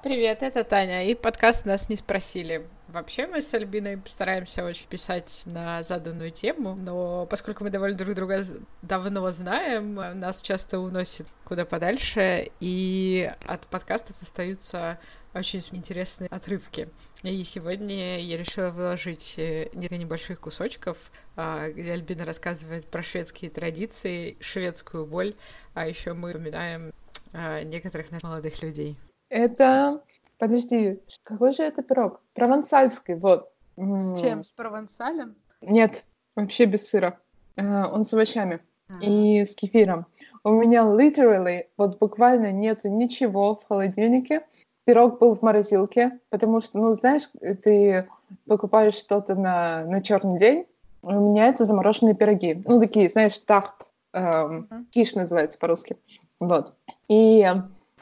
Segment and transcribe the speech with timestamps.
[0.00, 2.64] Привет, это Таня, и подкаст нас не спросили.
[2.86, 8.14] Вообще мы с Альбиной стараемся очень писать на заданную тему, но поскольку мы довольно друг
[8.14, 8.44] друга
[8.80, 15.00] давно знаем, нас часто уносит куда подальше, и от подкастов остаются
[15.34, 16.88] очень интересные отрывки.
[17.24, 20.96] И сегодня я решила выложить э, несколько небольших кусочков,
[21.34, 25.34] а, где Альбина рассказывает про шведские традиции, шведскую боль,
[25.74, 26.92] а еще мы упоминаем
[27.32, 28.96] а, некоторых молодых людей.
[29.28, 30.02] Это...
[30.38, 32.20] Подожди, какой же это пирог?
[32.32, 33.50] Провансальский, вот.
[33.76, 34.44] С чем?
[34.44, 35.34] С провансалем?
[35.60, 36.04] Нет,
[36.36, 37.18] вообще без сыра.
[37.56, 38.98] Э, он с овощами а.
[39.00, 40.06] и с кефиром.
[40.44, 44.46] У меня literally, вот буквально нету ничего в холодильнике.
[44.84, 47.28] Пирог был в морозилке, потому что, ну, знаешь,
[47.62, 48.08] ты
[48.46, 50.66] покупаешь что-то на, на черный день,
[51.02, 52.62] у меня это замороженные пироги.
[52.64, 54.84] Ну, такие, знаешь, тахт, эм, uh-huh.
[54.90, 55.96] киш называется по-русски.
[56.40, 56.74] Вот.
[57.08, 57.46] И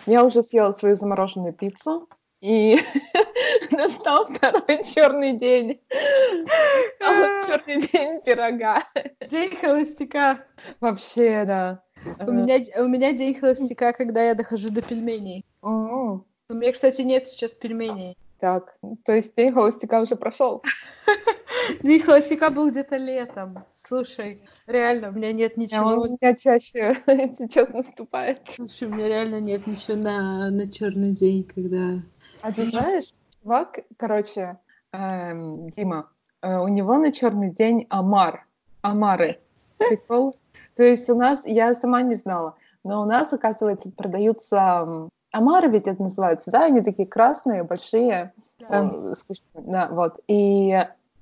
[0.05, 2.09] я уже съела свою замороженную пиццу,
[2.41, 2.79] и
[3.71, 5.81] настал второй черный день.
[7.01, 8.85] черный день пирога.
[9.29, 10.45] День холостяка.
[10.81, 11.83] Вообще, да.
[12.21, 15.45] У меня, у меня день холостяка, когда я дохожу до пельменей.
[15.63, 18.17] У меня, кстати, нет сейчас пельменей.
[18.39, 20.63] Так, то есть день холостяка уже прошел?
[21.83, 23.65] День холостяка был где-то летом.
[23.87, 25.89] Слушай, реально, у меня нет ничего.
[25.91, 28.41] А у меня чаще сейчас наступает.
[28.57, 32.03] Слушай, у меня реально нет ничего на, на черный день, когда.
[32.43, 34.59] А ты знаешь, чувак, короче,
[34.93, 36.11] эм, Дима,
[36.43, 38.47] э, у него на черный день Амар.
[38.83, 39.39] Амары.
[39.79, 40.37] Прикол.
[40.75, 45.87] То есть у нас, я сама не знала, но у нас, оказывается, продаются Амары ведь
[45.87, 46.65] это называется, да?
[46.65, 49.15] Они такие красные, большие, да, эм,
[49.55, 50.19] да вот.
[50.27, 50.77] И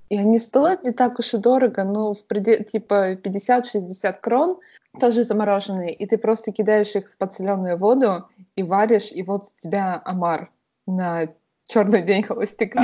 [0.08, 4.58] и они стоят не так уж и дорого, ну, в пределе, типа 50-60 крон,
[5.00, 9.60] тоже замороженные, и ты просто кидаешь их в подсоленную воду и варишь, и вот у
[9.60, 10.50] тебя омар
[10.86, 11.28] на
[11.66, 12.82] черный день холостяка.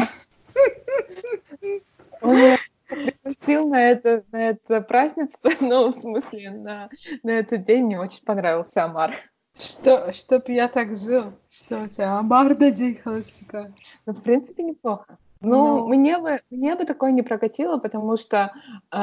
[2.23, 2.37] Он
[2.89, 6.91] пригласил на это, на это празднество, ну, в смысле, на,
[7.23, 9.15] на этот день мне очень понравился омар.
[9.59, 13.73] Что, чтоб я так жил, что у тебя омар на день холостяка.
[14.07, 15.19] Ну, в принципе, неплохо.
[15.41, 15.87] Ну, Но...
[15.87, 18.53] мне бы мне бы такое не прокатило, потому что
[18.93, 18.97] э,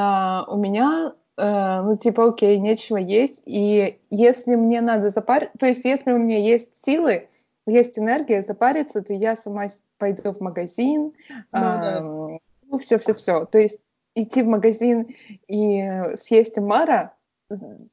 [0.48, 5.84] у меня э, ну типа окей, нечего есть, и если мне надо запарить, то есть
[5.84, 7.28] если у меня есть силы,
[7.66, 9.66] есть энергия запариться, то я сама
[9.98, 12.00] пойду в магазин, ну, э, да.
[12.00, 13.44] ну все, все, все.
[13.46, 13.80] То есть
[14.14, 15.14] идти в магазин
[15.48, 17.14] и съесть мара,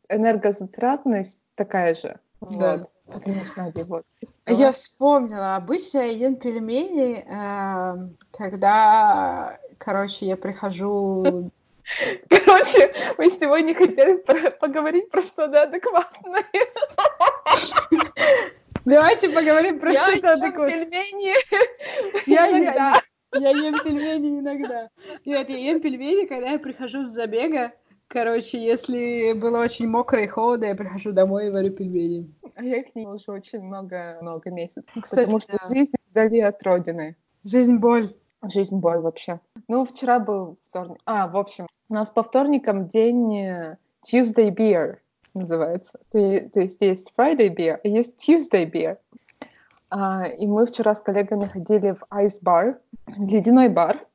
[0.10, 2.20] энергозатратность такая же.
[2.42, 2.78] Да.
[2.78, 2.90] Вот.
[4.48, 5.56] Я вспомнила.
[5.56, 11.52] Обычно я ем пельмени, э, когда, короче, я прихожу...
[12.30, 16.44] Короче, мы сегодня хотели про- поговорить про что-то адекватное.
[18.86, 20.86] Давайте поговорим про что-то адекватное.
[20.86, 21.36] пельмени.
[22.26, 23.02] Я, я,
[23.34, 24.90] я ем пельмени иногда.
[25.26, 27.72] Нет, я ем пельмени, когда я прихожу с забега.
[28.08, 32.32] Короче, если было очень мокро и холодно, я прихожу домой и варю пельмени.
[32.56, 34.86] А я их не уже очень много-много месяцев.
[35.02, 35.68] Кстати, потому что да.
[35.68, 37.18] жизнь вдали от родины.
[37.44, 38.14] Жизнь боль.
[38.44, 39.40] Жизнь боль вообще.
[39.68, 41.00] Ну, вчера был вторник.
[41.06, 44.98] А, в общем, у нас по вторникам день э, Tuesday Beer
[45.34, 46.00] называется.
[46.12, 48.98] То, то есть есть Friday Beer, и есть Tuesday Beer.
[49.90, 52.78] А, и мы вчера с коллегами ходили в Ice Bar,
[53.18, 54.06] ледяной бар.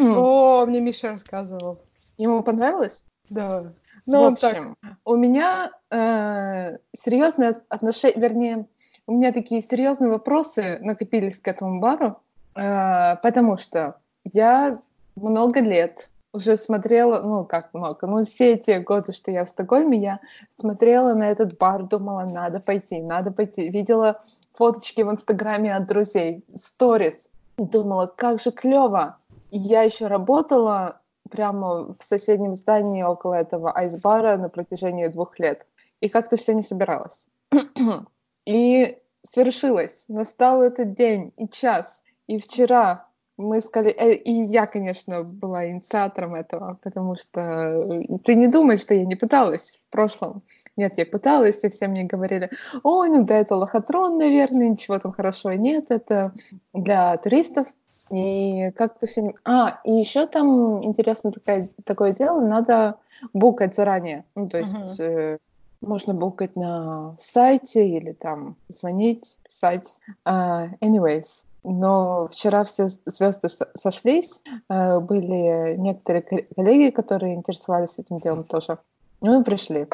[0.00, 1.80] О, мне Миша рассказывал.
[2.16, 3.04] Ему понравилось?
[3.30, 3.72] Да.
[4.06, 4.92] Ну, в общем, так.
[5.04, 8.66] у меня э, серьезные отношения, вернее,
[9.06, 12.20] у меня такие серьезные вопросы накопились к этому бару,
[12.54, 14.80] э, потому что я
[15.16, 19.98] много лет уже смотрела, ну как много, ну все эти годы, что я в Стокгольме,
[19.98, 20.20] я
[20.60, 24.22] смотрела на этот бар, думала, надо пойти, надо пойти, видела
[24.54, 29.16] фоточки в Инстаграме от друзей, сторис, думала, как же клево.
[29.50, 31.00] Я еще работала
[31.30, 35.66] прямо в соседнем здании около этого айсбара на протяжении двух лет.
[36.00, 37.26] И как-то все не собиралось.
[38.46, 40.04] и свершилось.
[40.08, 42.02] Настал этот день и час.
[42.26, 43.06] И вчера
[43.36, 48.80] мы сказали, э, и я, конечно, была инициатором этого, потому что э, ты не думаешь,
[48.80, 50.42] что я не пыталась в прошлом.
[50.76, 52.50] Нет, я пыталась, и все мне говорили,
[52.82, 56.32] ой, ну да, это лохотрон, наверное, ничего там хорошего нет, это
[56.72, 57.68] для туристов.
[58.10, 59.34] И как-то все...
[59.44, 62.96] А, и еще там интересно такое, такое дело, надо
[63.32, 64.24] букать заранее.
[64.34, 65.34] Ну, то есть uh-huh.
[65.34, 65.38] э,
[65.80, 69.94] можно букать на сайте или там звонить, писать.
[70.24, 78.44] Uh, anyways, но вчера все звезды сошлись, uh, были некоторые коллеги, которые интересовались этим делом
[78.44, 78.78] тоже.
[79.20, 79.86] Ну и пришли.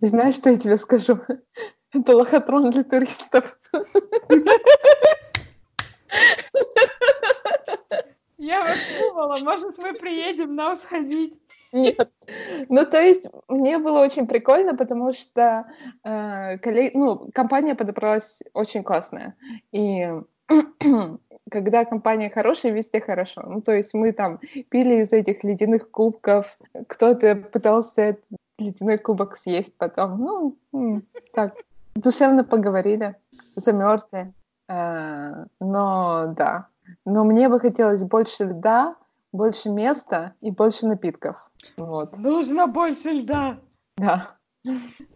[0.00, 1.18] И знаешь, что я тебе скажу?
[1.92, 3.58] Это лохотрон для туристов.
[9.14, 11.34] мама, может, мы приедем нам сходить?
[11.72, 12.10] Нет.
[12.68, 15.66] Ну, то есть, мне было очень прикольно, потому что
[16.04, 16.94] э, коллег...
[16.94, 19.36] ну, компания подобралась очень классная.
[19.72, 20.08] И
[21.50, 23.42] когда компания хорошая, везде хорошо.
[23.46, 28.24] Ну, то есть мы там пили из этих ледяных кубков, кто-то пытался этот
[28.58, 30.56] ледяной кубок съесть потом.
[30.72, 31.02] Ну,
[31.32, 31.54] так,
[31.94, 33.16] душевно поговорили,
[33.56, 34.32] замерзли.
[34.68, 36.68] Э, но да,
[37.06, 38.96] но мне бы хотелось больше льда,
[39.32, 41.50] больше места и больше напитков.
[41.76, 42.18] Вот.
[42.18, 43.58] Нужно больше льда.
[43.96, 44.36] Да.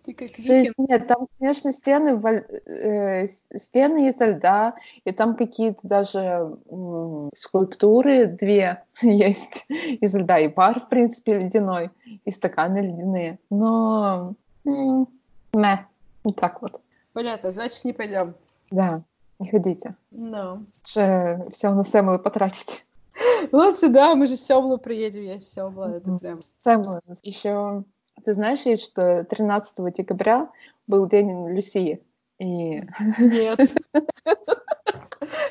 [0.05, 3.27] Ты как То есть, нет, там, конечно, стены, э,
[3.57, 10.79] стены из льда, и там какие-то даже м, скульптуры две есть из льда, и бар,
[10.79, 11.91] в принципе, ледяной,
[12.25, 13.41] и стаканы ледяные.
[13.51, 14.35] Но
[14.65, 15.87] мэ,
[16.23, 16.81] вот так вот.
[17.13, 18.35] Понятно, значит, не пойдем.
[18.71, 19.03] Да.
[19.41, 19.97] Не ходите.
[20.13, 20.67] No.
[20.85, 22.85] Лучше все на Сэмлы потратить.
[23.53, 26.43] Лучше, да, мы же с Сёмлу приедем, я с Сёмла, это прям...
[26.59, 27.01] Сэмлы.
[27.23, 27.85] Еще,
[28.23, 30.51] ты знаешь ведь, что 13 декабря
[30.87, 32.03] был день Люсии?
[32.39, 32.83] И...
[33.19, 33.61] Нет.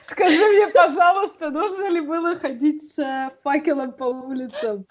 [0.01, 4.85] Скажи мне, пожалуйста, нужно ли было ходить с факелом по улицам?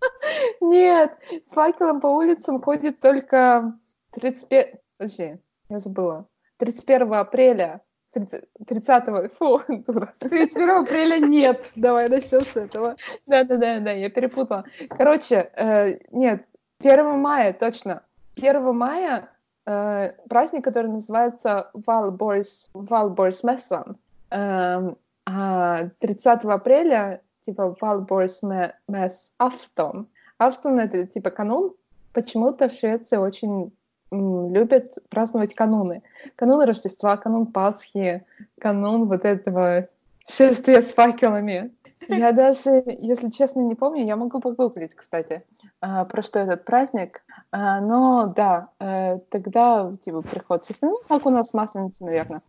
[0.60, 1.18] Нет,
[1.48, 3.76] с факелом по улицам ходит только
[4.12, 4.78] 31...
[4.96, 6.28] Подожди, я забыла.
[6.58, 7.80] 31 апреля
[8.14, 10.12] 30, фу, дура.
[10.18, 11.72] 31 апреля нет.
[11.76, 12.96] Давай начнем с этого.
[13.26, 14.64] Да-да-да, да, я перепутала.
[14.88, 16.46] Короче, э, нет,
[16.80, 18.02] 1 мая, точно.
[18.36, 19.30] 1 мая
[19.66, 23.96] э, праздник, который называется Valborgs, Valborgs Messan.
[24.30, 24.94] Э,
[25.26, 28.42] а 30 апреля типа Valborgs
[28.90, 30.06] Mess Afton.
[30.40, 31.74] Afton— это типа канун.
[32.12, 33.72] Почему-то в Швеции очень
[34.14, 36.02] любят праздновать кануны.
[36.36, 38.24] Канун Рождества, канун Пасхи,
[38.60, 39.86] канун вот этого
[40.28, 41.72] шествия с факелами.
[42.08, 45.42] Я даже, если честно, не помню, я могу погуглить, кстати,
[45.80, 47.22] а, про что этот праздник.
[47.50, 52.42] А, но да, э, тогда типа приход весны, как у нас масленица, наверное.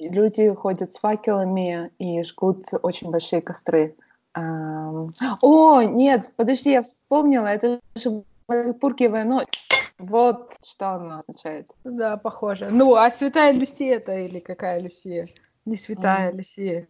[0.00, 3.94] Люди ходят с факелами и жгут очень большие костры.
[4.34, 9.66] О, нет, подожди, я вспомнила, это же Вальпургиевая ночь.
[9.98, 11.68] Вот что оно означает.
[11.84, 12.68] Да, похоже.
[12.70, 15.28] Ну, а святая Люсия это или какая Люсия?
[15.64, 16.36] Не святая mm.
[16.36, 16.88] Люсия.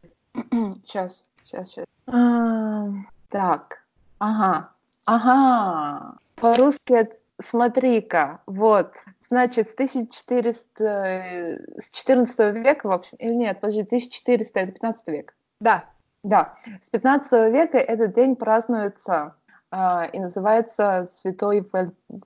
[0.85, 1.87] Сейчас, сейчас, сейчас.
[2.07, 2.89] А,
[3.31, 3.85] так,
[4.19, 4.71] ага,
[5.07, 6.19] ага.
[6.37, 7.09] По-русски
[7.41, 8.93] смотри-ка, вот,
[9.29, 15.35] значит, с 1400, с 14 века, в общем, или нет, подожди, 1400, это 15 век.
[15.61, 15.85] Да.
[16.23, 19.37] Да, с 15 века этот день празднуется
[19.73, 21.69] и называется Святой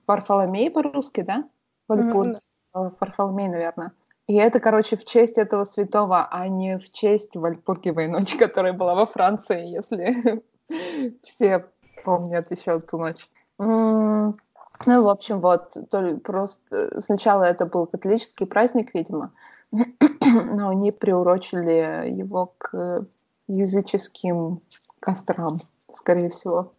[0.07, 1.49] Варфоломей по-русски, да?
[1.89, 2.39] Mm-hmm.
[2.73, 3.91] Варфоломей, наверное.
[4.27, 8.95] И это, короче, в честь этого святого, а не в честь Вальпургиевой ночи, которая была
[8.95, 10.41] во Франции, если
[11.23, 11.65] все
[12.05, 13.27] помнят еще ту ночь.
[13.57, 19.31] Ну, в общем, вот, то просто сначала это был католический праздник, видимо,
[19.71, 23.05] но они приурочили его к
[23.47, 24.61] языческим
[24.99, 25.59] кострам,
[25.93, 26.71] скорее всего.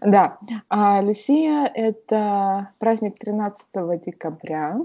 [0.00, 0.38] Да,
[0.68, 4.78] а Люсия— это праздник 13 декабря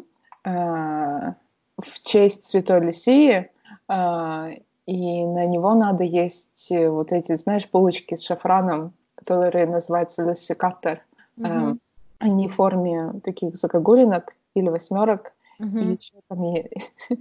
[0.46, 3.50] э, в честь Святой Люсии,
[3.90, 4.50] э,
[4.86, 11.02] и на него надо есть вот эти, знаешь, булочки с шафраном, которые называются люсикатор.
[11.38, 11.74] Mm-hmm.
[11.74, 11.78] Э,
[12.20, 15.78] они в форме таких загогулинок или восьмерок, Угу.
[15.78, 16.70] И еще там, и,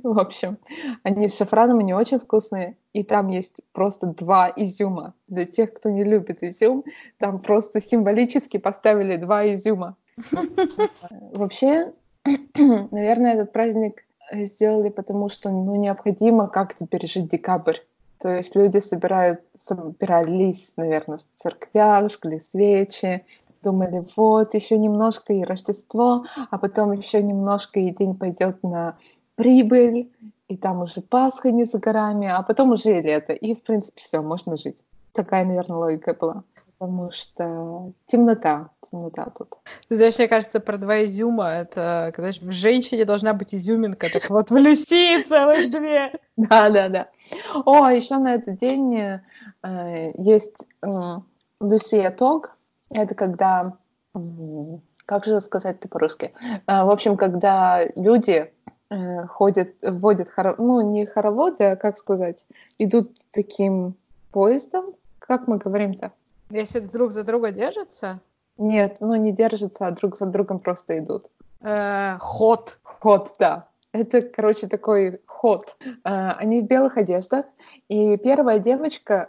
[0.02, 0.58] в общем,
[1.02, 2.76] они с шафраном, они очень вкусные.
[2.92, 5.14] И там есть просто два изюма.
[5.28, 6.84] Для тех, кто не любит изюм,
[7.18, 9.96] там просто символически поставили два изюма.
[11.10, 11.92] Вообще,
[12.56, 17.78] наверное, этот праздник сделали, потому что ну, необходимо как-то пережить декабрь.
[18.18, 23.24] То есть люди собирают, собирались, наверное, в церквях, жгли свечи,
[23.62, 28.96] думали, вот, еще немножко и Рождество, а потом еще немножко и день пойдет на
[29.36, 30.10] прибыль,
[30.48, 34.02] и там уже Пасха не за горами, а потом уже и лето, и, в принципе,
[34.02, 34.84] все, можно жить.
[35.12, 36.44] Такая, наверное, логика была.
[36.80, 39.48] Потому что темнота, темнота тут.
[39.88, 44.30] Ты знаешь, мне кажется, про два изюма, это когда в женщине должна быть изюминка, так
[44.30, 46.12] вот в Люси целых две.
[46.38, 47.08] Да, да, да.
[47.66, 50.88] О, еще на этот день э, есть э,
[51.60, 52.56] Люсия Тог,
[52.90, 53.76] это когда,
[55.06, 56.32] как же сказать-то по-русски?
[56.66, 58.52] А, в общем, когда люди
[58.90, 60.54] э, ходят, вводят, хоро...
[60.58, 62.44] ну, не хороводы, а как сказать,
[62.78, 63.94] идут таким
[64.32, 66.12] поездом, как мы говорим-то?
[66.50, 68.20] Если друг за друга держатся?
[68.58, 71.30] Нет, ну не держатся, а друг за другом просто идут.
[71.62, 72.78] Э, ход.
[72.82, 73.68] Ход, да.
[73.92, 75.76] Это, короче, такой ход.
[76.04, 77.46] Э, они в белых одеждах,
[77.88, 79.28] и первая девочка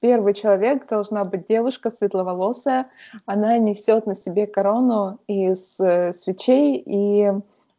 [0.00, 2.86] первый человек должна быть девушка светловолосая.
[3.26, 7.32] Она несет на себе корону из э, свечей и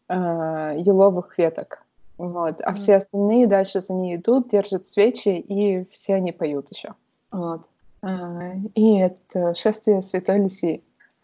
[0.09, 1.83] э, еловых веток.
[2.17, 2.59] Вот.
[2.61, 2.75] А mm-hmm.
[2.75, 6.93] все остальные дальше за ней идут, держат свечи, и все они поют еще.
[7.31, 7.61] Вот.
[8.01, 10.83] А, и это шествие Святой Лисии.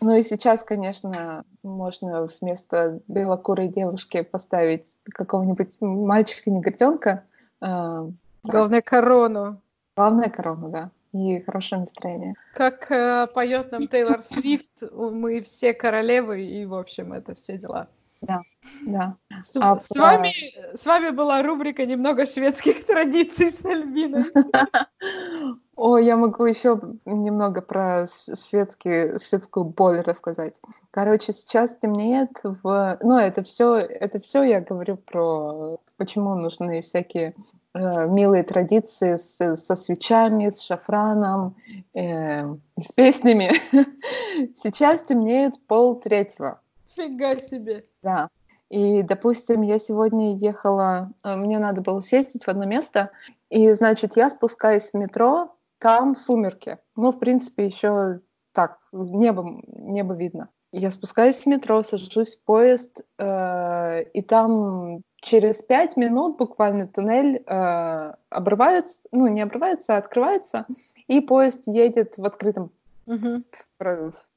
[0.00, 7.24] ну и сейчас, конечно, можно вместо белокурой девушки поставить какого-нибудь мальчика-негритенка.
[7.60, 8.08] Э,
[8.44, 9.60] Главное, корону.
[9.96, 10.90] Главное, корону, да.
[11.12, 12.34] И хорошее настроение.
[12.52, 17.88] Как э, поет нам Тейлор Свифт, мы все королевы, и, в общем, это все дела.
[18.20, 18.42] Да,
[18.86, 19.16] да.
[19.44, 20.02] С, а с, про...
[20.02, 20.32] вами,
[20.76, 24.24] с вами была рубрика «Немного шведских традиций» с Альбиной.
[25.76, 30.54] О, я могу еще немного про шведский, шведскую боль рассказать.
[30.92, 32.98] Короче, сейчас темнеет в...
[33.02, 37.34] Ну, это все, это все я говорю про почему нужны всякие
[37.74, 41.56] э, милые традиции с, со свечами, с шафраном,
[41.92, 42.44] э,
[42.80, 43.50] с песнями.
[44.54, 46.60] Сейчас темнеет пол третьего.
[46.94, 47.84] Фига себе.
[48.02, 48.28] Да.
[48.74, 53.12] И, допустим, я сегодня ехала, э, мне надо было сесть в одно место,
[53.48, 56.78] и, значит, я спускаюсь в метро, там сумерки.
[56.96, 58.18] Ну, в принципе, еще
[58.52, 60.48] так, небо, небо видно.
[60.72, 67.44] Я спускаюсь в метро, сажусь в поезд, э, и там через пять минут буквально туннель
[67.46, 70.66] э, обрывается, ну, не обрывается, а открывается,
[71.06, 72.72] и поезд едет в открытом,
[73.06, 73.44] uh-huh.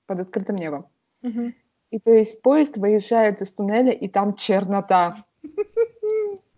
[0.06, 0.86] под открытым небом.
[1.24, 1.56] Uh-huh.
[1.92, 5.24] И то есть поезд выезжает из туннеля, и там чернота.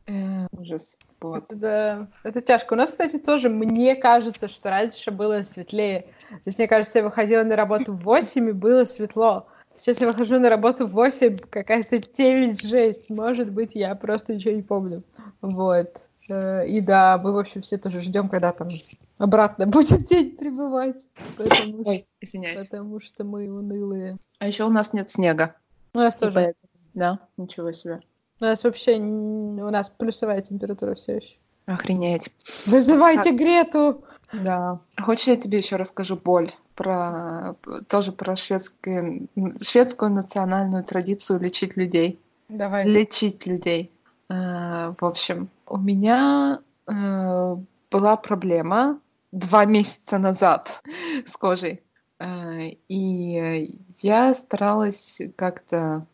[0.08, 0.98] Э, ужас.
[1.22, 1.46] Вот.
[1.50, 2.74] Да, это тяжко.
[2.74, 6.02] У нас, кстати, тоже, мне кажется, что раньше было светлее.
[6.30, 9.46] То есть, мне кажется, я выходила на работу в 8, и было светло.
[9.78, 13.10] Сейчас я выхожу на работу в 8, какая-то темень, жесть.
[13.10, 15.04] Может быть, я просто ничего не помню.
[15.42, 16.09] Вот.
[16.30, 18.68] Э, и да, мы, в общем, все тоже ждем, когда там
[19.18, 21.08] обратно будет день прибывать.
[21.38, 22.68] Потому, Ой, извиняюсь.
[22.68, 24.18] Потому что мы унылые.
[24.40, 25.56] А еще у нас нет снега.
[25.94, 26.34] У нас тоже.
[26.34, 26.70] Поэтому...
[26.94, 28.02] Да, ничего себе.
[28.40, 31.36] У нас вообще у нас плюсовая температура все еще.
[31.66, 32.30] Охренеть.
[32.66, 33.40] Вызывайте как...
[33.40, 34.04] Грету!
[34.32, 34.80] Да.
[34.98, 36.52] Хочешь, я тебе еще расскажу боль?
[36.76, 37.56] Про
[37.90, 39.28] тоже про шведскую,
[39.62, 42.20] шведскую национальную традицию лечить людей.
[42.48, 42.86] Давай.
[42.86, 43.92] Лечить людей.
[44.30, 47.56] Э, в общем, у меня э,
[47.92, 49.00] была проблема
[49.32, 50.84] два месяца назад
[51.26, 51.82] с кожей.
[52.20, 56.06] Э, и я старалась как-то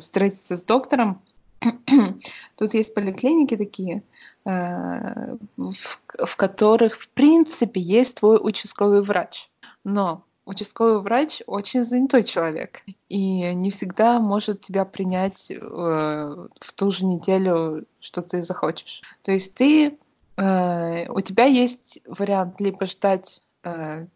[0.00, 1.20] встретиться с доктором,
[2.56, 4.02] Тут есть поликлиники такие,
[4.44, 9.48] э, в которых, в принципе, есть твой участковый врач.
[9.82, 16.90] Но участковый врач очень занятой человек и не всегда может тебя принять э, в ту
[16.90, 19.02] же неделю, что ты захочешь.
[19.22, 19.98] То есть ты,
[20.36, 23.40] э, у тебя есть вариант либо ждать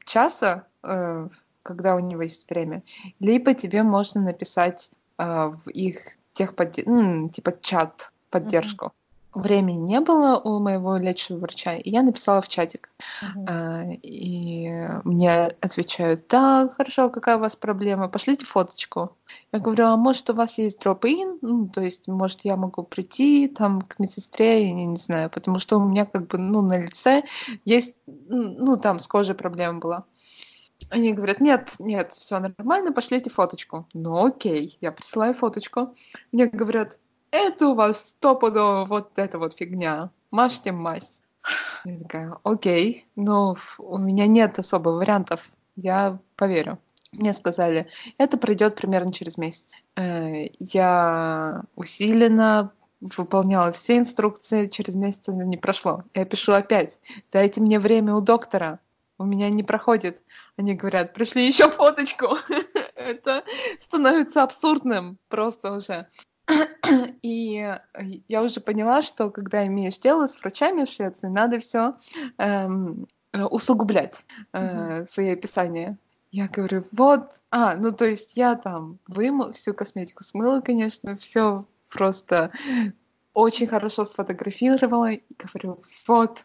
[0.05, 2.83] часа, когда у него есть время,
[3.19, 6.77] либо тебе можно написать в их техпод...
[6.85, 8.87] ну, типа чат, поддержку.
[8.87, 9.08] Uh-huh.
[9.35, 12.91] Времени не было у моего лечащего врача, и я написала в чатик.
[13.23, 13.45] Uh-huh.
[13.47, 14.71] А, и
[15.05, 19.17] мне отвечают, да, хорошо, какая у вас проблема, пошлите фоточку.
[19.53, 23.49] Я говорю, а может у вас есть дроп-ин, ну, то есть, может, я могу прийти
[23.49, 27.23] там к медсестре, я не знаю, потому что у меня как бы, ну, на лице
[27.67, 30.05] есть, ну, там с кожей проблема была.
[30.91, 33.87] Они говорят, нет, нет, все нормально, пошлите фоточку.
[33.93, 35.95] Ну окей, я присылаю фоточку.
[36.33, 36.99] Мне говорят,
[37.31, 40.11] это у вас стопудово вот эта вот фигня.
[40.31, 41.23] Мажьте мазь.
[41.85, 45.49] Я такая, окей, но у меня нет особо вариантов.
[45.77, 46.79] Я поверю.
[47.13, 49.73] Мне сказали, это пройдет примерно через месяц.
[49.97, 56.05] Э, я усиленно выполняла все инструкции, через месяц не прошло.
[56.15, 56.99] Я пишу опять,
[57.33, 58.81] дайте мне время у доктора
[59.19, 60.23] у меня не проходит.
[60.57, 62.37] Они говорят, пришли еще фоточку.
[62.95, 63.45] Это
[63.81, 66.07] становится абсурдным просто уже.
[67.23, 67.77] И
[68.29, 71.97] я уже поняла, что когда имеешь дело с врачами в Швеции, надо все
[72.39, 75.99] эм, усугублять э, свои описания.
[76.31, 81.65] Я говорю, вот, а, ну то есть я там вымыл, всю косметику смыла, конечно, все
[81.91, 82.53] просто
[83.33, 86.45] очень хорошо сфотографировала и говорю, вот,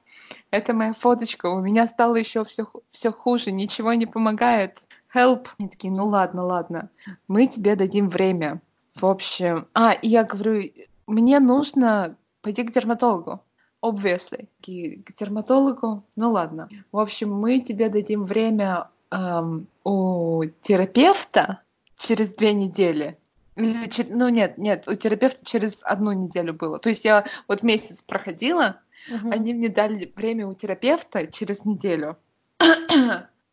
[0.52, 4.80] это моя фоточка, у меня стало еще все, все хуже, ничего не помогает,
[5.14, 5.48] help.
[5.58, 6.90] Они такие, ну ладно, ладно,
[7.28, 8.62] мы тебе дадим время.
[8.96, 10.64] В общем, а, и я говорю,
[11.08, 13.44] мне нужно пойти к дерматологу.
[13.84, 14.48] Obviously.
[14.62, 16.70] К дерматологу, ну ладно.
[16.92, 21.60] В общем, мы тебе дадим время эм, у терапевта
[21.98, 23.18] через две недели.
[23.56, 26.80] Или, ну нет, нет, у терапевта через одну неделю было.
[26.80, 28.80] То есть я вот месяц проходила,
[29.12, 29.32] угу.
[29.32, 32.18] они мне дали время у терапевта через неделю.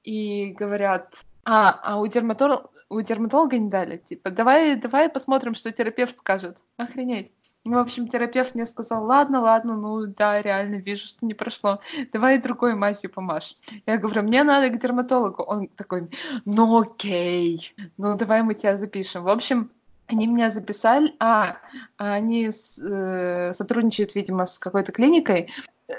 [0.03, 3.97] И говорят, а, а у, дерматолога, у дерматолога не дали.
[3.97, 6.59] Типа, давай, давай посмотрим, что терапевт скажет.
[6.77, 7.33] Охренеть.
[7.65, 11.81] В общем, терапевт мне сказал, ладно, ладно, ну да, реально вижу, что не прошло.
[12.11, 13.55] Давай другой мазью помажь.
[13.87, 15.43] Я говорю, мне надо к дерматологу.
[15.43, 16.09] Он такой,
[16.47, 19.25] ну окей, ну давай мы тебя запишем.
[19.25, 19.71] В общем,
[20.07, 21.59] они меня записали, а
[21.99, 25.53] они с, э, сотрудничают, видимо, с какой-то клиникой.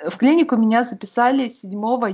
[0.09, 1.71] В клинику меня записали 7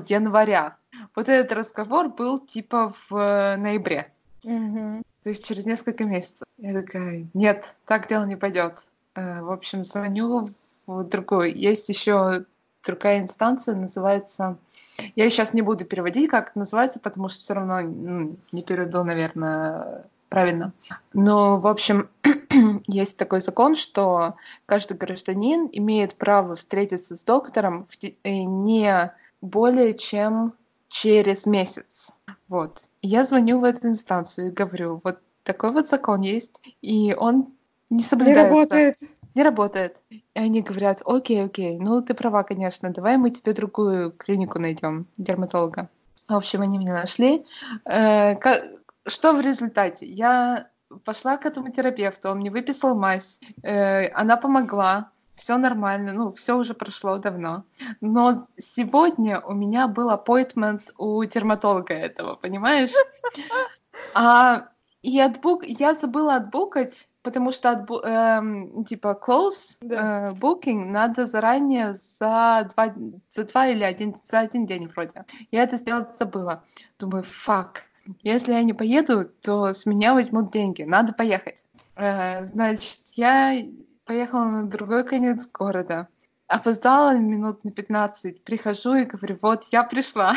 [0.07, 0.77] января.
[1.15, 4.11] Вот этот разговор был типа в ноябре.
[4.43, 5.03] Угу.
[5.23, 6.47] То есть через несколько месяцев.
[6.57, 8.83] Я такая, нет, так дело не пойдет.
[9.15, 10.47] Э, в общем, звоню
[10.85, 11.51] в другой.
[11.53, 12.45] Есть еще
[12.85, 14.57] другая инстанция, называется...
[15.15, 19.03] Я сейчас не буду переводить, как это называется, потому что все равно ну, не переведу,
[19.03, 20.71] наверное, правильно.
[21.13, 22.09] Но, в общем,
[22.87, 24.35] есть такой закон, что
[24.65, 30.53] каждый гражданин имеет право встретиться с доктором в, э, не более чем
[30.89, 32.13] через месяц.
[32.48, 32.84] Вот.
[33.01, 37.48] Я звоню в эту инстанцию и говорю, вот такой вот закон есть, и он
[37.89, 38.44] не соблюдается.
[38.44, 38.98] Не работает.
[39.36, 39.98] Не работает.
[40.10, 45.06] И они говорят, окей, окей, ну ты права, конечно, давай мы тебе другую клинику найдем,
[45.17, 45.89] дерматолога.
[46.27, 47.46] В общем, они меня нашли.
[47.86, 48.36] Э,
[49.06, 50.06] что в результате?
[50.06, 50.67] Я
[51.03, 56.58] пошла к этому терапевту, он мне выписал мазь, э, она помогла, все нормально, ну, все
[56.58, 57.63] уже прошло давно.
[58.01, 62.91] Но сегодня у меня был appointment у дерматолога этого, понимаешь?
[64.13, 64.70] А,
[65.01, 65.63] и отбук...
[65.65, 68.00] я забыла отбукать, потому что отбу...
[68.00, 70.32] эм, типа close да.
[70.32, 72.94] э, booking надо заранее за два,
[73.29, 75.25] за два или один, за один день вроде.
[75.51, 76.63] Я это сделать забыла.
[77.00, 77.84] Думаю, фак,
[78.22, 80.84] если я не поеду, то с меня возьмут деньги.
[80.84, 81.63] Надо поехать.
[81.96, 83.56] Э, значит, я
[84.07, 86.07] поехала на другой конец города.
[86.47, 88.43] Опоздала минут на 15.
[88.43, 90.33] Прихожу и говорю, вот, я пришла.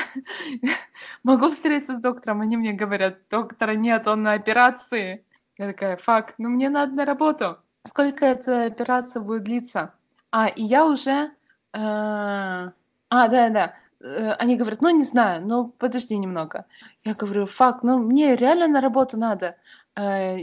[1.23, 2.41] Могу встретиться с доктором.
[2.41, 5.25] Они мне говорят, доктора нет, он на операции.
[5.57, 7.59] Я такая, факт, ну мне надо на работу.
[7.87, 9.95] Сколько эта операция будет длиться?
[10.31, 11.31] А, и я уже...
[11.73, 12.73] Э,
[13.13, 16.67] а, да-да, Э, они говорят, ну, не знаю, ну, подожди немного.
[17.05, 19.57] Я говорю, факт, ну, мне реально на работу надо.
[19.97, 20.37] Э,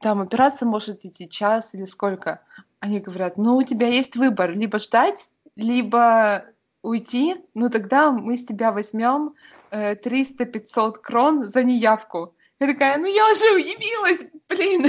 [0.00, 2.42] там операция может идти час или сколько.
[2.80, 6.46] Они говорят, ну, у тебя есть выбор, либо ждать, либо
[6.82, 9.34] уйти, ну, тогда мы с тебя возьмем
[9.70, 12.34] 300-500 э, крон за неявку.
[12.58, 14.86] Я такая, ну, я уже уебилась, блин.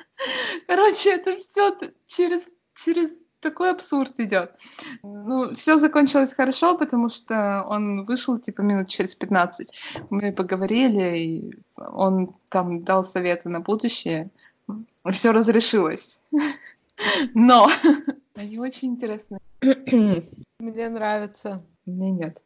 [0.66, 3.10] Короче, это все через, через
[3.40, 4.52] такой абсурд идет.
[5.02, 9.72] Ну, все закончилось хорошо, потому что он вышел, типа, минут через 15.
[10.10, 14.30] Мы поговорили, и он там дал советы на будущее.
[15.10, 16.20] Все разрешилось.
[17.34, 17.68] Но
[18.34, 19.40] они очень интересные.
[20.58, 21.62] Мне нравится.
[21.86, 22.42] Мне нет.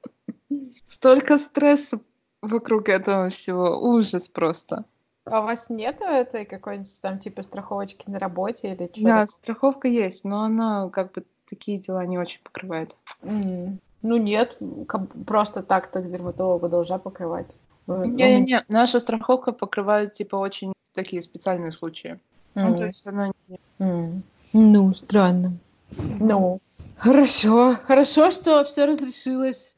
[0.86, 2.00] Столько стресса
[2.42, 3.78] вокруг этого всего.
[3.80, 4.84] Ужас просто.
[5.24, 9.04] А у вас нет этой какой-нибудь там типа страховочки на работе или что?
[9.04, 12.96] Да, страховка есть, но она как бы такие дела не очень покрывает.
[13.22, 13.78] Mm.
[14.02, 14.58] Ну нет,
[15.26, 17.56] просто так так дерматологу должна покрывать.
[17.86, 22.20] Не-не-не, ну, наша страховка покрывает типа очень такие специальные случаи.
[22.54, 22.68] Mm.
[22.68, 23.58] Ну, то есть она не...
[23.78, 24.20] Mm.
[24.52, 25.56] Ну, странно.
[26.20, 26.60] Ну,
[26.98, 27.76] хорошо.
[27.84, 29.74] Хорошо, что все разрешилось.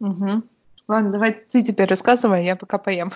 [0.00, 0.42] Угу.
[0.88, 3.10] Ладно, давай ты теперь рассказывай, я пока поем.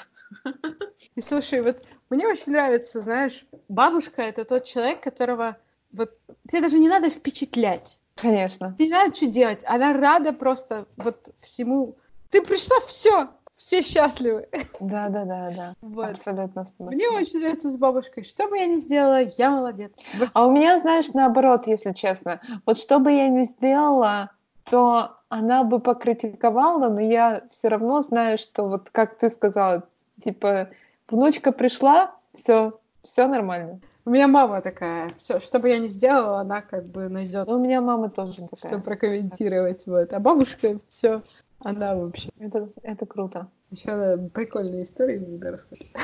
[1.16, 5.57] И слушай, вот мне очень нравится, знаешь, бабушка это тот человек, которого
[5.93, 6.14] вот
[6.49, 7.99] тебе даже не надо впечатлять.
[8.14, 8.75] Конечно.
[8.75, 9.62] Тебе не надо что делать.
[9.66, 11.97] Она рада просто вот всему.
[12.31, 14.49] Ты пришла, все, все счастливы.
[14.81, 15.75] Да, да, да, да.
[15.81, 16.11] Вот.
[16.11, 16.64] Абсолютно.
[16.79, 18.25] Мне очень нравится с бабушкой.
[18.25, 19.93] Что бы я ни сделала, я молодец.
[20.33, 22.40] А у меня, знаешь, наоборот, если честно.
[22.66, 24.31] Вот что бы я ни сделала,
[24.64, 29.85] то она бы покритиковала, но я все равно знаю, что вот как ты сказала,
[30.21, 30.71] типа
[31.09, 33.81] внучка пришла, все, все нормально.
[34.05, 37.47] У меня мама такая, все, что бы я ни сделала, она как бы найдет.
[37.47, 38.73] Ну, у меня мама тоже такая.
[38.73, 40.13] Что прокомментировать, вот.
[40.13, 41.23] А бабушка все,
[41.61, 42.31] она вообще.
[42.39, 43.49] Это, это круто.
[43.71, 45.95] Еще она прикольные истории иногда рассказывает.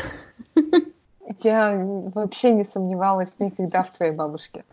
[1.43, 1.77] Я
[2.15, 4.65] вообще не сомневалась никогда в твоей бабушке.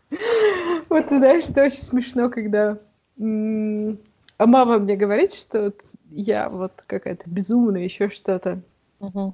[0.90, 2.78] Вот ты знаешь, это очень смешно, когда
[3.18, 5.74] а мама мне говорит, что
[6.12, 8.62] я вот какая-то безумная, еще что-то.
[9.04, 9.34] Угу.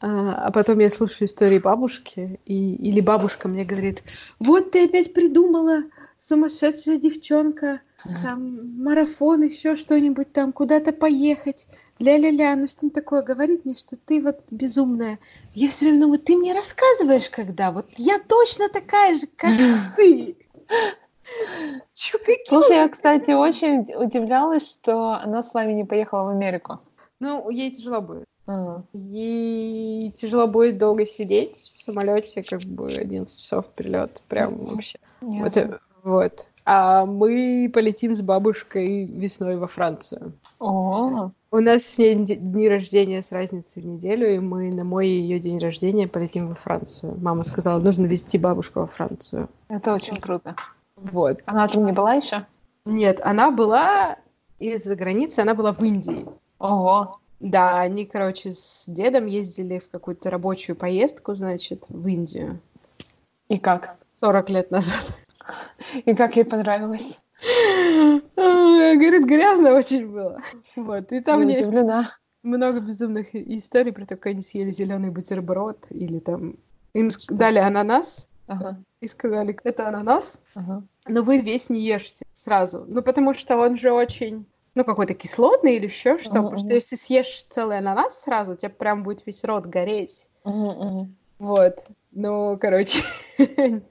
[0.00, 4.02] А, а потом я слушаю истории бабушки, и, или бабушка мне говорит,
[4.38, 5.82] вот ты опять придумала,
[6.20, 7.80] сумасшедшая девчонка,
[8.22, 11.66] там марафон, еще что-нибудь там, куда-то поехать,
[11.98, 15.18] ля-ля-ля, ну что такое, говорит мне, что ты вот безумная.
[15.52, 19.52] Я все время думаю, ты мне рассказываешь когда, вот я точно такая же, как
[19.96, 20.36] ты.
[21.94, 22.46] Чё, какие?
[22.46, 26.78] Слушай, я, кстати, очень удивлялась, что она с вами не поехала в Америку.
[27.18, 28.28] Ну, ей тяжело будет.
[28.48, 34.22] А, Ей тяжело будет долго сидеть в самолете, как бы 11 часов перелет.
[34.28, 34.98] Прям вообще.
[35.20, 36.48] Вот, э, вот.
[36.64, 40.32] А мы полетим с бабушкой весной во Францию.
[40.60, 45.08] О, У нас с ней дни рождения с разницей в неделю, и мы на мой
[45.08, 47.16] ее день рождения полетим во Францию.
[47.20, 49.48] Мама сказала, нужно везти бабушку во Францию.
[49.68, 50.56] это очень круто.
[50.96, 51.40] Вот.
[51.46, 52.46] Она там не была еще?
[52.84, 54.16] Нет, она была
[54.58, 56.26] из-за границы, она была в Индии.
[56.58, 57.18] Ого.
[57.40, 62.60] Да, они, короче, с дедом ездили в какую-то рабочую поездку, значит, в Индию.
[63.48, 63.96] И как?
[64.20, 65.06] 40 лет назад.
[66.04, 67.20] И как ей понравилось?
[68.36, 70.40] Говорит, грязно очень было.
[70.76, 72.08] Вот, и там Я есть удивлена.
[72.42, 76.56] много безумных историй про то, как они съели зеленый бутерброд, или там
[76.94, 80.82] им ск- дали ананас, Ага, и сказали, это ананас, ага.
[81.06, 82.84] но вы весь не ешьте сразу.
[82.88, 84.46] Ну, потому что он же очень,
[84.78, 86.30] ну, какой-то кислотный или еще что.
[86.34, 90.28] Мгм, Потому что если съешь целый ананас сразу, у тебя прям будет весь рот гореть.
[90.44, 91.16] Мгм.
[91.40, 91.80] Вот.
[92.12, 93.02] Ну, короче,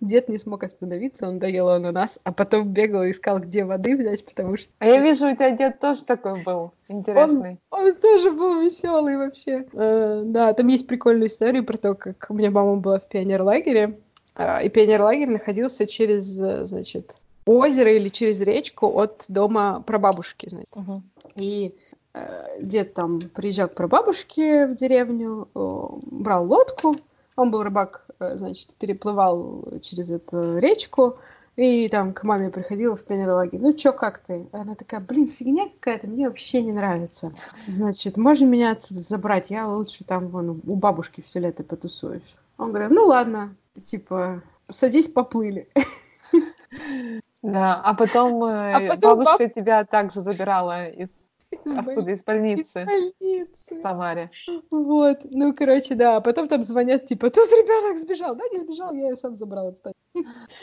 [0.00, 4.24] дед не смог остановиться, он доел ананас, а потом бегал и искал, где воды взять,
[4.24, 7.58] потому что А я вижу, у тебя дед тоже такой был интересный.
[7.70, 9.66] он тоже был веселый вообще.
[9.72, 13.98] Э, да, там есть прикольная история про то, как у меня мама была в пионерлагере,
[14.36, 17.16] а, и пионерлагерь находился через, э, значит,
[17.46, 20.74] озеро или через речку от дома прабабушки, значит.
[20.74, 21.02] Мгм.
[21.36, 21.74] И
[22.12, 26.96] э, дед там приезжал к прабабушке в деревню, э, брал лодку,
[27.36, 31.18] он был рыбак, э, значит, переплывал через эту речку,
[31.56, 33.60] и там к маме приходила в пионерлагерь.
[33.60, 34.46] Ну чё, как ты?
[34.52, 37.32] Она такая, блин, фигня какая-то, мне вообще не нравится.
[37.68, 39.50] Значит, можно меня отсюда забрать?
[39.50, 42.36] Я лучше там вон у бабушки все лето потусуешь.
[42.58, 43.54] Он говорит, ну ладно,
[43.84, 45.68] типа, садись, поплыли.
[47.46, 51.08] Да, а потом, э, А потом бабушка тебя также забирала из
[51.50, 53.48] Из откуда из Из больницы больницы.
[53.70, 54.30] в Самаре.
[54.70, 58.34] Вот, ну, короче, да, а потом там звонят, типа, тут ребенок сбежал.
[58.34, 59.94] Да, не сбежал, я ее сам забрал, кстати.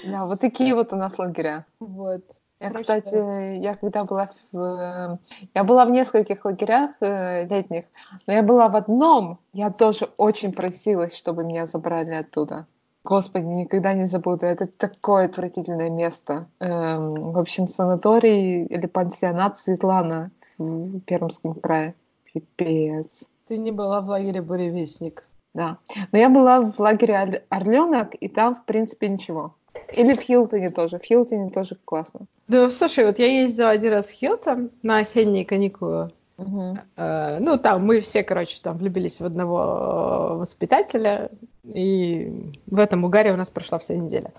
[0.05, 1.65] Да, вот такие вот у нас лагеря.
[1.79, 2.23] Вот.
[2.59, 5.19] Я, Короче, кстати, я когда была в...
[5.53, 7.85] Я была в нескольких лагерях э, летних,
[8.25, 12.65] но я была в одном, я тоже очень просилась, чтобы меня забрали оттуда.
[13.03, 14.45] Господи, никогда не забуду.
[14.45, 16.47] Это такое отвратительное место.
[16.59, 21.95] Эм, в общем, санаторий или пансионат Светлана в Пермском крае.
[22.31, 23.29] Пипец.
[23.47, 25.27] Ты не была в лагере «Буревестник».
[25.53, 25.77] Да.
[26.11, 29.53] Но я была в лагере Ор- Орленок, и там, в принципе, ничего.
[29.91, 30.97] Или в Хилтоне тоже.
[30.97, 32.21] В Хилтоне тоже классно.
[32.47, 36.11] Да, слушай, вот я ездила один раз в Хилтон на осенние каникулы.
[36.37, 41.29] Э, Ну, там мы все, короче, там влюбились в одного э, воспитателя,
[41.63, 44.31] и в этом угаре у нас прошла вся неделя.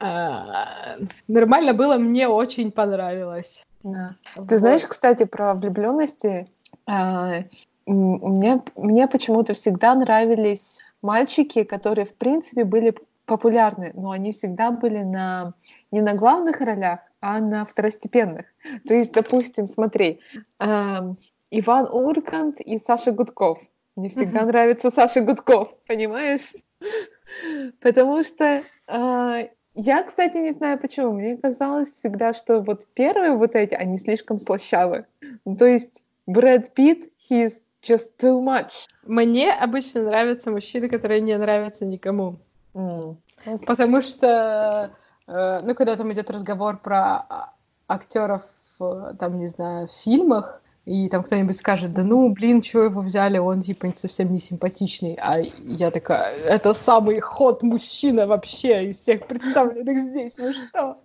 [0.00, 3.64] Э, Нормально было, мне очень понравилось.
[3.82, 4.12] Да.
[4.36, 4.48] Вот.
[4.48, 6.48] Ты знаешь, кстати, про влюбленности.
[6.86, 7.44] М,
[7.86, 12.94] у меня, мне почему-то всегда нравились мальчики, которые, в принципе, были
[13.26, 15.54] популярны, но они всегда были на
[15.90, 18.46] не на главных ролях, а на второстепенных.
[18.86, 20.20] То есть, допустим, смотри,
[20.58, 21.16] ам,
[21.50, 23.60] Иван Ургант и Саша Гудков.
[23.96, 24.48] Мне всегда Мгм.
[24.48, 26.52] нравится Саша Гудков, понимаешь?
[27.80, 31.12] Потому что а, я, кстати, не знаю почему.
[31.12, 35.06] Мне казалось всегда, что вот первые вот эти, они слишком слащавы.
[35.44, 38.86] Ну, То есть Брэд Питт, he's just too much.
[39.04, 42.36] Мне обычно нравятся мужчины, которые не нравятся никому.
[42.74, 43.18] М.
[43.66, 47.52] Потому что, э, ну, когда там идет разговор про а,
[47.88, 48.42] актеров,
[48.80, 53.00] э, там, не знаю, в фильмах, и там кто-нибудь скажет, да ну, блин, чего его
[53.02, 55.16] взяли, он, типа, совсем не симпатичный.
[55.20, 60.98] А я такая, это самый ход мужчина вообще из всех представленных здесь, вы что?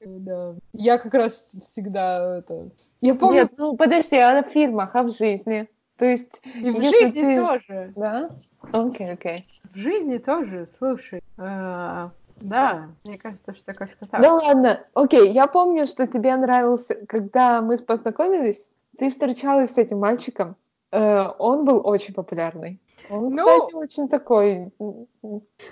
[0.00, 0.54] Да.
[0.72, 2.70] Я как раз всегда это...
[3.02, 5.68] Я помню, Нет, ну подожди, а в фильмах, а в жизни?
[5.98, 7.92] То есть, и в жизни ты- тоже.
[7.96, 8.28] да?
[8.72, 9.44] Окей, окей.
[9.72, 11.22] В жизни тоже, слушай.
[11.38, 12.08] э,
[12.40, 14.20] да, мне кажется, что как-то так.
[14.20, 18.68] Ну ладно, окей, я помню, что тебе нравился, когда мы познакомились,
[18.98, 20.56] ты встречалась с этим мальчиком,
[20.92, 22.80] Э, он был очень популярный.
[23.10, 24.72] Он, Ну, кстати, очень такой,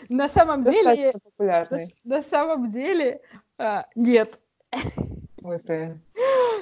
[0.08, 1.94] На самом деле, достаточно на, популярный.
[2.04, 3.20] на самом деле,
[3.58, 4.38] а, нет.
[4.72, 5.98] В смысле?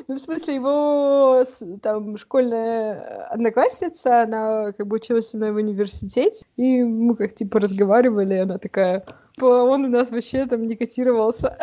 [0.09, 1.45] Ну, в смысле, его
[1.83, 7.61] там школьная одноклассница, она как бы училась со мной в университете, и мы как типа
[7.61, 9.05] разговаривали, и она такая,
[9.37, 11.57] «По- он у нас вообще там не котировался.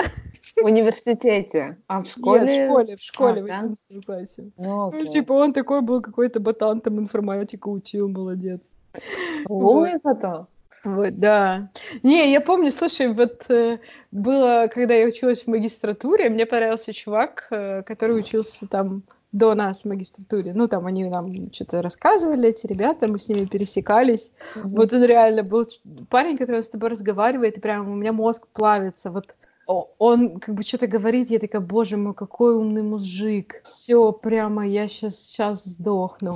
[0.61, 2.45] В университете, а в школе?
[2.45, 3.57] Нет, в школе, в школе, А, в да?
[3.59, 4.49] 11 классе.
[4.57, 8.59] Ну, Ну, типа, он такой был какой-то ботан, там информатику учил, молодец.
[9.47, 10.47] Умный зато.
[10.83, 11.69] Вот, да.
[12.03, 13.79] Не, я помню, слушай, вот э,
[14.11, 19.81] было, когда я училась в магистратуре, мне понравился чувак, э, который учился там до нас
[19.81, 20.53] в магистратуре.
[20.53, 24.31] Ну, там они нам что-то рассказывали, эти ребята, мы с ними пересекались.
[24.55, 24.61] Mm-hmm.
[24.63, 25.67] Вот он реально был
[26.09, 29.11] парень, который с тобой разговаривает, и прям у меня мозг плавится.
[29.11, 29.35] Вот
[29.69, 33.61] он как бы что-то говорит, я такая, боже мой, какой умный мужик.
[33.63, 36.35] Все, прямо я сейчас, сейчас сдохну.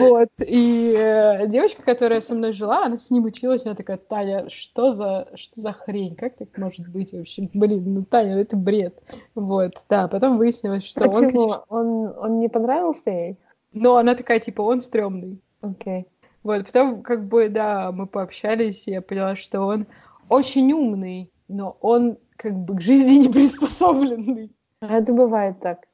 [0.00, 4.48] Вот, и э, девочка, которая со мной жила, она с ним училась, она такая, Таня,
[4.48, 7.48] что за, что за хрень, как так может быть вообще?
[7.54, 9.00] Блин, ну, Таня, это бред.
[9.34, 11.42] Вот, да, потом выяснилось, что Почему?
[11.42, 11.60] он...
[11.68, 13.38] Он, он не понравился ей?
[13.72, 15.40] Но она такая, типа, он стрёмный.
[15.60, 16.00] Окей.
[16.00, 16.06] Okay.
[16.42, 19.86] Вот, потом, как бы, да, мы пообщались, и я поняла, что он
[20.28, 24.52] очень умный, но он как бы к жизни не приспособленный.
[24.80, 25.86] Это бывает так.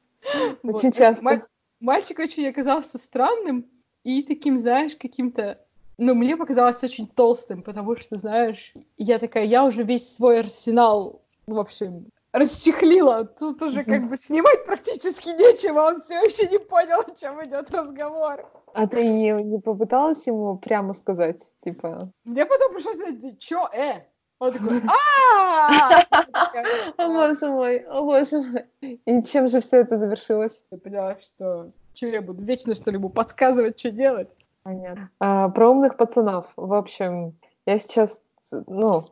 [0.62, 0.94] Очень вот.
[0.94, 1.24] часто.
[1.24, 1.42] Маль-
[1.80, 3.66] мальчик очень оказался странным
[4.02, 5.60] и таким, знаешь, каким-то...
[5.96, 11.22] Ну, мне показалось очень толстым, потому что, знаешь, я такая, я уже весь свой арсенал,
[11.46, 13.24] в общем, расчехлила.
[13.24, 17.70] Тут уже как бы снимать практически нечего, он все еще не понял, о чем идет
[17.70, 18.50] разговор.
[18.74, 22.10] А ты не, не попыталась ему прямо сказать, типа...
[22.24, 24.02] Мне потом пришлось сказать, чё, э,
[24.46, 24.80] он такой,
[26.96, 28.66] О боже мой, о боже мой.
[28.80, 30.64] И чем же все это завершилось?
[30.70, 34.28] Я поняла, что что я буду вечно что ли ему подсказывать, что делать?
[34.64, 35.11] Понятно.
[35.20, 36.52] А, про умных пацанов.
[36.57, 37.35] В общем,
[37.66, 39.07] я сейчас, ну,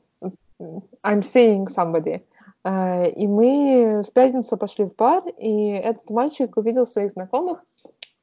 [1.02, 2.22] I'm seeing somebody.
[2.64, 7.64] Uh, и мы в пятницу пошли в бар, и этот мальчик увидел своих знакомых,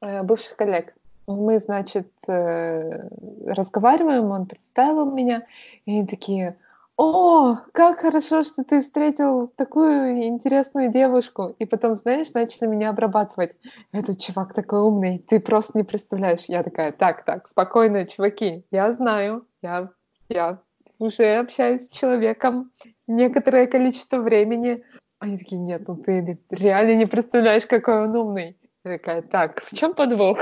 [0.02, 0.94] uh, бывших коллег.
[1.26, 5.42] Мы, значит, uh, разговариваем, он представил меня,
[5.84, 6.56] и они такие,
[7.00, 11.54] о, как хорошо, что ты встретил такую интересную девушку.
[11.58, 13.56] И потом, знаешь, начали меня обрабатывать.
[13.90, 16.44] Этот чувак такой умный, ты просто не представляешь.
[16.46, 19.88] Я такая, так, так, спокойно, чуваки, я знаю, я,
[20.28, 20.60] я
[20.98, 22.70] уже общаюсь с человеком
[23.06, 24.84] некоторое количество времени.
[25.20, 28.58] Они такие, нет, ну ты реально не представляешь, какой он умный.
[28.84, 30.40] Я такая, так, в чем подвох?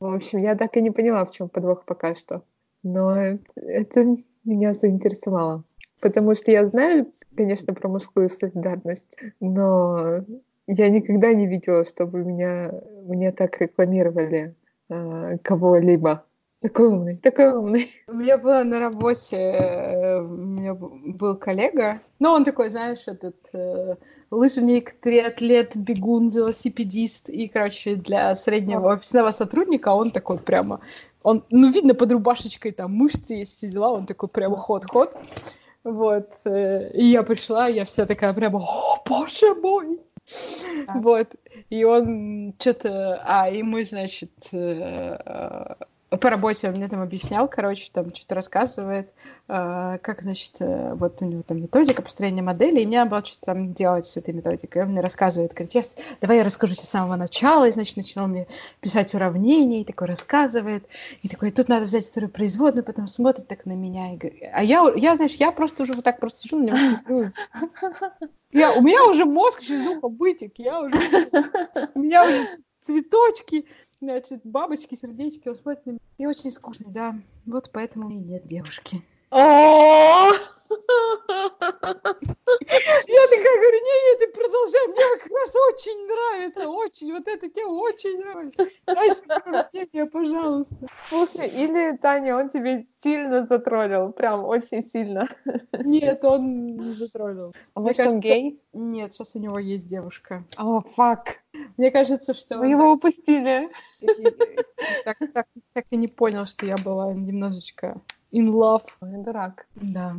[0.00, 2.44] В общем, я так и не поняла, в чем подвох пока что.
[2.82, 3.14] Но
[3.56, 5.64] это, меня заинтересовало.
[6.00, 10.24] Потому что я знаю, конечно, про мужскую солидарность, но
[10.66, 12.72] я никогда не видела, чтобы меня,
[13.04, 14.54] мне так рекламировали
[14.90, 16.24] э, кого-либо.
[16.60, 17.90] Такой умный, такой умный.
[18.08, 23.36] У меня было на работе, э, у меня был коллега, ну, он такой, знаешь, этот
[23.52, 23.94] э,
[24.32, 30.80] лыжник, триатлет, бегун, велосипедист, и, короче, для среднего офисного сотрудника он такой прямо,
[31.22, 35.14] он, ну, видно под рубашечкой там мышцы есть, все дела, он такой прямо ход-ход.
[35.92, 36.30] Вот.
[36.44, 40.00] Э, и я пришла, я вся такая прямо, о, боже мой!
[40.86, 40.96] Так.
[40.96, 41.28] Вот.
[41.70, 43.22] И он что-то...
[43.24, 45.74] А, и мы, значит, э,
[46.10, 49.12] по работе он мне там объяснял, короче, там что-то рассказывает,
[49.48, 53.24] э, как, значит, э, вот у него там методика построения модели, и мне надо было
[53.24, 54.84] что-то там делать с этой методикой.
[54.84, 55.98] Он мне рассказывает контекст.
[56.22, 58.46] Давай я расскажу тебе с самого начала, и, значит, начинал мне
[58.80, 60.86] писать уравнения, и такой рассказывает,
[61.22, 64.62] и такой, тут надо взять вторую производную, потом смотрит так на меня, и говорит, а
[64.62, 67.32] я, я, знаешь, я просто уже вот так просто сижу, на
[68.52, 70.96] я, у меня уже мозг через ухо вытек, я уже,
[71.94, 72.48] у меня уже
[72.80, 73.66] цветочки,
[74.00, 76.00] Значит, бабочки, сердечки, он смотрит на меня.
[76.18, 77.14] И очень скучный, да.
[77.46, 79.02] Вот поэтому и нет девушки.
[79.30, 80.32] Я
[83.26, 87.66] такая говорю, не, не, ты продолжай, мне как раз очень нравится, очень, вот это тебе
[87.66, 88.68] очень нравится.
[88.86, 89.22] Дальше
[90.10, 90.76] пожалуйста.
[91.08, 95.26] Слушай, или, Таня, он тебе сильно затроллил, прям очень сильно.
[95.72, 97.54] Нет, он не затроллил.
[97.74, 98.60] А может, он гей?
[98.72, 100.44] Нет, сейчас у него есть девушка.
[100.56, 101.40] О, фак.
[101.76, 102.58] Мне кажется, что...
[102.58, 103.70] Мы его упустили.
[105.04, 108.00] Так, так, так и не понял, что я была немножечко
[108.32, 108.84] in love.
[109.00, 109.66] Дурак.
[109.74, 110.16] Да.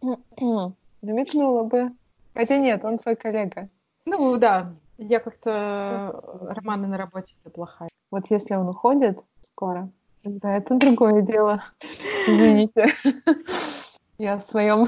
[1.02, 1.92] Намекнула бы.
[2.34, 3.68] Хотя нет, он твой коллега.
[4.04, 7.90] Ну да, я как-то романы на работе плохая.
[8.10, 9.90] Вот если он уходит скоро,
[10.24, 11.62] да, это другое дело.
[12.26, 12.88] Извините.
[14.18, 14.86] Я в своем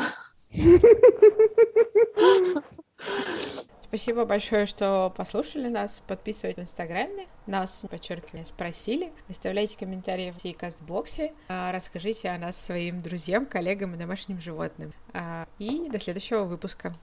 [3.95, 6.03] Спасибо большое, что послушали нас.
[6.09, 7.29] Подписывайтесь в Инстаграме.
[7.47, 9.13] Нас, подчеркиваю, спросили.
[9.29, 11.33] Оставляйте комментарии в кастбоксе.
[11.47, 14.93] А, расскажите о нас своим друзьям, коллегам и домашним животным.
[15.13, 16.97] А, и до следующего выпуска.